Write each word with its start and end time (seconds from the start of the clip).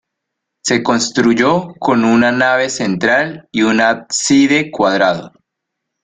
Se 0.63 0.81
construyó 0.81 1.75
con 1.79 2.05
una 2.05 2.31
nave 2.31 2.71
central 2.71 3.47
y 3.51 3.61
un 3.61 3.81
ábside 3.81 4.71
cuadrado. 4.71 5.31